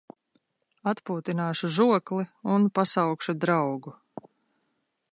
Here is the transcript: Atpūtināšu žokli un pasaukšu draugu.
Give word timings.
Atpūtināšu 0.91 1.69
žokli 1.77 2.27
un 2.55 2.67
pasaukšu 2.79 3.39
draugu. 3.45 3.99